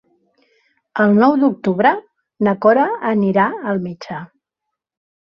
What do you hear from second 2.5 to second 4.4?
Cora anirà al metge.